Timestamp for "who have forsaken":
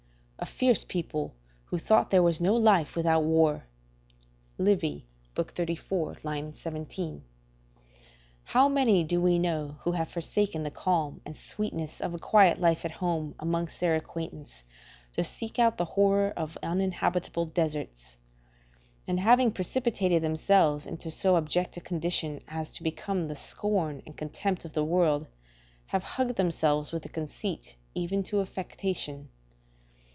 9.81-10.63